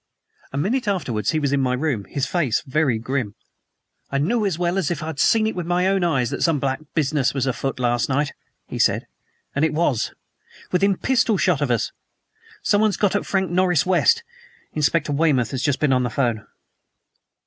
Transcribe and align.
A 0.51 0.57
minute 0.57 0.87
afterwards 0.87 1.29
he 1.29 1.37
was 1.37 1.53
in 1.53 1.61
my 1.61 1.73
room, 1.75 2.05
his 2.05 2.25
face 2.25 2.61
very 2.65 2.97
grim. 2.97 3.35
"I 4.09 4.17
knew 4.17 4.47
as 4.47 4.57
well 4.57 4.79
as 4.79 4.89
if 4.89 5.03
I'd 5.03 5.19
seen 5.19 5.45
it 5.45 5.53
with 5.55 5.67
my 5.67 5.85
own 5.85 6.03
eyes 6.03 6.31
that 6.31 6.41
some 6.41 6.57
black 6.57 6.79
business 6.95 7.35
was 7.35 7.45
afoot 7.45 7.79
last 7.79 8.09
night," 8.09 8.33
he 8.65 8.79
said. 8.79 9.05
"And 9.53 9.63
it 9.63 9.75
was. 9.75 10.11
Within 10.71 10.97
pistol 10.97 11.37
shot 11.37 11.61
of 11.61 11.69
us! 11.69 11.91
Someone 12.63 12.87
has 12.89 12.97
got 12.97 13.15
at 13.15 13.27
Frank 13.27 13.51
Norris 13.51 13.85
West. 13.85 14.23
Inspector 14.73 15.11
Weymouth 15.13 15.51
has 15.51 15.61
just 15.61 15.79
been 15.79 15.93
on 15.93 16.01
the 16.01 16.09
'phone." 16.09 16.47